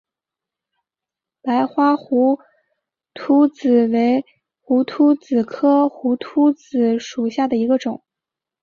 [1.43, 2.39] 白花胡
[3.13, 4.25] 颓子为
[4.59, 8.01] 胡颓子科胡颓子属下的一个种。